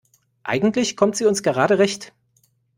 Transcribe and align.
Eigentlich 0.41 0.97
kommt 0.97 1.15
sie 1.15 1.27
uns 1.27 1.43
gerade 1.43 1.77
recht. 1.77 2.11